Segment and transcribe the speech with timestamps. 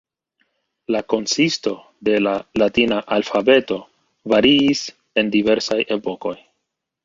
[0.95, 1.73] La konsisto
[2.09, 3.79] de la latina alfabeto
[4.35, 4.85] variis
[5.23, 6.37] en diversaj epokoj.